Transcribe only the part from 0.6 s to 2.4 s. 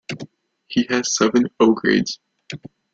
"He has seven O-Grades".